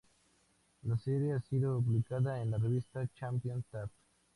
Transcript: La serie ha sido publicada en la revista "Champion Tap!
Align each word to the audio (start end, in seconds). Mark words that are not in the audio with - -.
La 0.85 0.97
serie 0.97 1.33
ha 1.33 1.39
sido 1.41 1.79
publicada 1.79 2.41
en 2.41 2.49
la 2.49 2.57
revista 2.57 3.07
"Champion 3.13 3.63
Tap! 3.69 3.87